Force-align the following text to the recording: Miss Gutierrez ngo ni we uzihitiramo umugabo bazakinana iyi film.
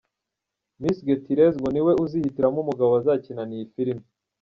Miss 0.81 0.97
Gutierrez 1.07 1.55
ngo 1.59 1.69
ni 1.71 1.81
we 1.85 1.91
uzihitiramo 2.03 2.59
umugabo 2.61 2.89
bazakinana 2.95 3.51
iyi 3.57 3.67
film. 3.73 3.99